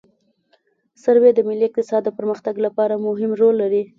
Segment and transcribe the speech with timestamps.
[1.03, 3.83] سروې د ملي اقتصاد د پرمختګ لپاره مهم رول لري